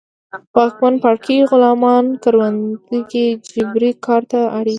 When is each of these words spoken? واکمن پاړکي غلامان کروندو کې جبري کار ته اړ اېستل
واکمن 0.55 0.93
پاړکي 1.03 1.37
غلامان 1.49 2.05
کروندو 2.23 2.99
کې 3.11 3.23
جبري 3.53 3.91
کار 4.05 4.21
ته 4.31 4.39
اړ 4.57 4.63
اېستل 4.65 4.69